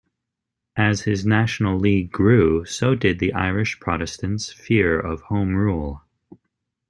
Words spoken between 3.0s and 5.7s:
the Irish Protestants' fear of Home